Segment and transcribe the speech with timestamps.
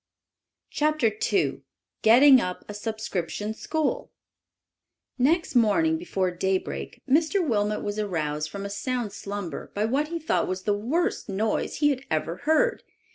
[0.71, 1.61] CHAPTER II
[2.01, 4.11] GETTING UP A SUBSCRIPTION SCHOOL
[5.19, 7.47] Next morning before daybreak Mr.
[7.47, 11.75] Wilmot was aroused from a sound slumber by what he thought was the worst noise
[11.75, 12.81] he had ever heard.